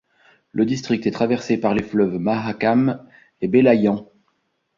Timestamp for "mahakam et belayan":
2.17-4.09